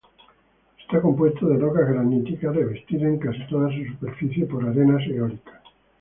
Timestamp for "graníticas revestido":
1.89-3.07